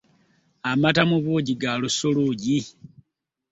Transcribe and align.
Amata 0.71 1.01
mu 1.09 1.17
buugi 1.23 1.53
ga 1.61 1.71
lusuluugi. 1.81 2.57